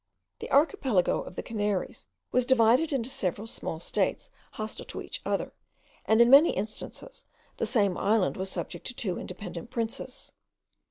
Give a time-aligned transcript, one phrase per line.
[0.39, 5.53] The archipelago of the Canaries was divided into several small states hostile to each other,
[6.05, 7.25] and in many instances
[7.57, 10.31] the same island was subject to two independent princes.